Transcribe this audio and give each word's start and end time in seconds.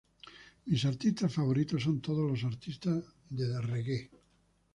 Mis 0.65 0.83
artistas 0.85 1.31
favoritos 1.31 1.83
son 1.83 2.01
todos 2.01 2.25
los 2.27 2.43
artistas 2.43 3.03
de 3.29 3.61
reggae. 3.61 4.09